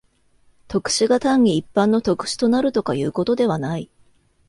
[0.67, 3.87] 特殊が単に一般の特殊となるとかいうことではない。